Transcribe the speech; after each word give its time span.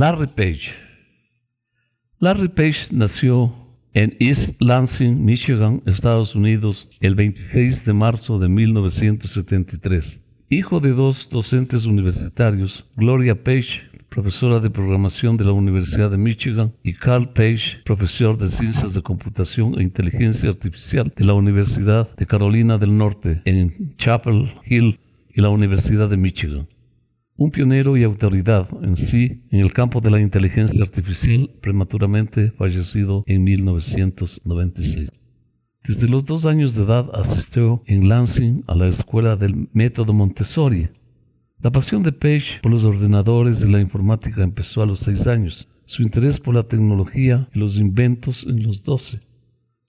Larry 0.00 0.28
Page. 0.28 0.72
Larry 2.20 2.48
Page 2.48 2.86
nació 2.90 3.52
en 3.92 4.16
East 4.18 4.58
Lansing, 4.62 5.26
Michigan, 5.26 5.82
Estados 5.84 6.34
Unidos, 6.34 6.88
el 7.00 7.14
26 7.14 7.84
de 7.84 7.92
marzo 7.92 8.38
de 8.38 8.48
1973. 8.48 10.20
Hijo 10.48 10.80
de 10.80 10.92
dos 10.92 11.28
docentes 11.28 11.84
universitarios, 11.84 12.86
Gloria 12.96 13.44
Page, 13.44 13.82
profesora 14.08 14.58
de 14.58 14.70
programación 14.70 15.36
de 15.36 15.44
la 15.44 15.52
Universidad 15.52 16.10
de 16.10 16.16
Michigan, 16.16 16.72
y 16.82 16.94
Carl 16.94 17.34
Page, 17.34 17.82
profesor 17.84 18.38
de 18.38 18.48
ciencias 18.48 18.94
de 18.94 19.02
computación 19.02 19.78
e 19.78 19.82
inteligencia 19.82 20.48
artificial 20.48 21.12
de 21.14 21.26
la 21.26 21.34
Universidad 21.34 22.08
de 22.16 22.24
Carolina 22.24 22.78
del 22.78 22.96
Norte 22.96 23.42
en 23.44 23.94
Chapel 23.98 24.50
Hill 24.64 24.98
y 25.28 25.42
la 25.42 25.50
Universidad 25.50 26.08
de 26.08 26.16
Michigan. 26.16 26.68
Un 27.40 27.50
pionero 27.50 27.96
y 27.96 28.04
autoridad 28.04 28.68
en 28.82 28.98
sí 28.98 29.44
en 29.50 29.60
el 29.60 29.72
campo 29.72 30.02
de 30.02 30.10
la 30.10 30.20
inteligencia 30.20 30.82
artificial, 30.84 31.50
prematuramente 31.62 32.50
fallecido 32.50 33.24
en 33.26 33.44
1996. 33.44 35.08
Desde 35.82 36.06
los 36.06 36.26
dos 36.26 36.44
años 36.44 36.74
de 36.74 36.84
edad 36.84 37.08
asistió 37.14 37.82
en 37.86 38.10
Lansing 38.10 38.64
a 38.66 38.74
la 38.74 38.88
escuela 38.88 39.36
del 39.36 39.70
método 39.72 40.12
Montessori. 40.12 40.90
La 41.62 41.72
pasión 41.72 42.02
de 42.02 42.12
Page 42.12 42.60
por 42.60 42.72
los 42.72 42.84
ordenadores 42.84 43.64
y 43.64 43.70
la 43.70 43.80
informática 43.80 44.42
empezó 44.42 44.82
a 44.82 44.86
los 44.86 44.98
seis 44.98 45.26
años, 45.26 45.66
su 45.86 46.02
interés 46.02 46.38
por 46.38 46.54
la 46.54 46.64
tecnología 46.64 47.48
y 47.54 47.58
los 47.58 47.78
inventos 47.78 48.44
en 48.46 48.64
los 48.64 48.84
doce. 48.84 49.29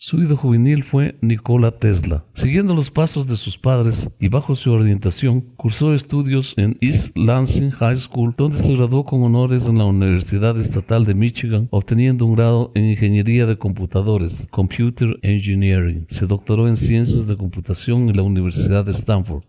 Su 0.04 0.20
ídolo 0.20 0.36
juvenil 0.36 0.84
fue 0.84 1.16
Nikola 1.22 1.78
Tesla. 1.78 2.26
Siguiendo 2.34 2.74
los 2.74 2.90
pasos 2.90 3.27
de 3.27 3.38
sus 3.38 3.60
padres 3.60 4.10
y 4.20 4.30
bajo 4.30 4.55
su 4.55 4.71
orientación, 4.71 5.41
cursó 5.57 5.94
estudios 5.94 6.55
en 6.57 6.76
East 6.82 7.16
Lansing 7.16 7.70
High 7.70 7.98
School, 7.98 8.34
donde 8.35 8.57
se 8.57 8.74
graduó 8.76 9.05
con 9.05 9.22
honores 9.22 9.68
en 9.68 9.77
la 9.77 9.85
Universidad 9.85 10.60
Estatal 10.60 11.05
de 11.05 11.13
Michigan, 11.13 11.68
obteniendo 11.70 12.26
un 12.26 12.34
grado 12.34 12.72
en 12.74 12.85
Ingeniería 12.85 13.46
de 13.46 13.60
Computadores, 13.60 14.48
Computer 14.49 15.20
Engineering. 15.22 16.07
Se 16.10 16.26
doctoró 16.26 16.68
en 16.68 16.77
Ciencias 16.77 17.27
de 17.27 17.38
Computación 17.38 18.10
en 18.10 18.18
la 18.18 18.24
Universidad 18.24 18.84
de 18.84 18.94
Stanford. 18.94 19.44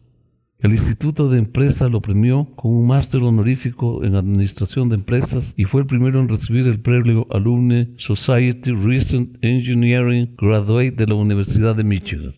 El 0.63 0.71
Instituto 0.71 1.29
de 1.29 1.41
Empresa 1.41 1.89
lo 1.89 2.01
premió 2.01 2.45
con 2.55 2.71
un 2.71 2.87
máster 2.87 3.21
honorífico 3.21 4.05
en 4.05 4.15
Administración 4.15 4.89
de 4.89 4.95
Empresas 4.95 5.55
y 5.57 5.65
fue 5.65 5.81
el 5.81 5.89
primero 5.89 6.21
en 6.21 6.29
recibir 6.29 6.69
el 6.69 6.79
premio 6.79 7.27
Alumni 7.33 7.93
Society 7.99 8.71
Recent 8.71 9.39
Engineering 9.43 10.37
Graduate 10.39 10.93
de 10.93 11.07
la 11.09 11.17
Universidad 11.17 11.75
de 11.75 11.83
Michigan. 11.83 12.37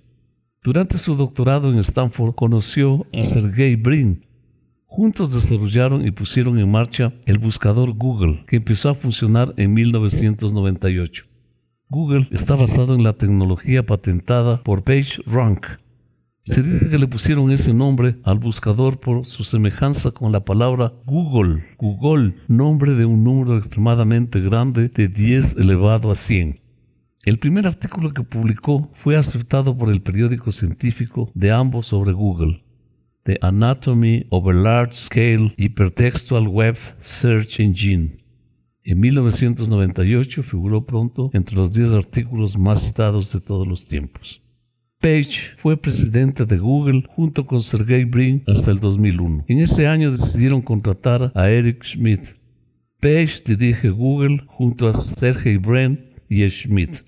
Durante 0.62 0.96
su 0.96 1.14
doctorado 1.16 1.70
en 1.70 1.78
Stanford 1.80 2.34
conoció 2.34 3.06
a 3.12 3.24
Sergey 3.24 3.76
Brin. 3.76 4.24
Juntos 4.86 5.34
desarrollaron 5.34 6.06
y 6.06 6.10
pusieron 6.10 6.58
en 6.58 6.70
marcha 6.70 7.12
el 7.26 7.38
buscador 7.38 7.92
Google, 7.92 8.46
que 8.46 8.56
empezó 8.56 8.88
a 8.88 8.94
funcionar 8.94 9.52
en 9.58 9.74
1998. 9.74 11.26
Google 11.90 12.26
está 12.30 12.54
basado 12.56 12.94
en 12.94 13.02
la 13.02 13.12
tecnología 13.12 13.84
patentada 13.84 14.62
por 14.62 14.82
PageRank, 14.82 15.66
se 16.44 16.62
dice 16.62 16.90
que 16.90 16.98
le 16.98 17.06
pusieron 17.06 17.50
ese 17.50 17.72
nombre 17.72 18.16
al 18.22 18.38
buscador 18.38 19.00
por 19.00 19.24
su 19.24 19.44
semejanza 19.44 20.10
con 20.10 20.30
la 20.30 20.44
palabra 20.44 20.92
Google. 21.06 21.64
Google, 21.78 22.34
nombre 22.48 22.94
de 22.94 23.06
un 23.06 23.24
número 23.24 23.56
extremadamente 23.56 24.40
grande 24.40 24.88
de 24.88 25.08
10 25.08 25.56
elevado 25.56 26.10
a 26.10 26.14
100. 26.14 26.60
El 27.22 27.38
primer 27.38 27.66
artículo 27.66 28.12
que 28.12 28.22
publicó 28.22 28.90
fue 29.02 29.16
aceptado 29.16 29.78
por 29.78 29.90
el 29.90 30.02
periódico 30.02 30.52
científico 30.52 31.30
de 31.34 31.50
ambos 31.50 31.86
sobre 31.86 32.12
Google. 32.12 32.62
The 33.22 33.38
Anatomy 33.40 34.26
of 34.28 34.46
a 34.46 34.52
Large 34.52 34.96
Scale 34.96 35.54
Hypertextual 35.56 36.46
Web 36.46 36.76
Search 37.00 37.60
Engine. 37.60 38.18
En 38.82 39.00
1998 39.00 40.42
figuró 40.42 40.84
pronto 40.84 41.30
entre 41.32 41.56
los 41.56 41.72
10 41.72 41.94
artículos 41.94 42.58
más 42.58 42.82
citados 42.82 43.32
de 43.32 43.40
todos 43.40 43.66
los 43.66 43.86
tiempos. 43.86 44.43
Page 45.04 45.54
fue 45.58 45.76
presidente 45.76 46.46
de 46.46 46.56
Google 46.56 47.02
junto 47.14 47.46
con 47.46 47.60
Sergey 47.60 48.04
Brin 48.04 48.42
hasta 48.46 48.70
el 48.70 48.80
2001. 48.80 49.44
En 49.48 49.58
ese 49.58 49.86
año 49.86 50.10
decidieron 50.10 50.62
contratar 50.62 51.30
a 51.34 51.50
Eric 51.50 51.84
Schmidt. 51.84 52.34
Page 53.02 53.42
dirige 53.44 53.90
Google 53.90 54.44
junto 54.46 54.88
a 54.88 54.94
Sergey 54.94 55.58
Brin 55.58 56.00
y 56.30 56.48
Schmidt. 56.48 57.04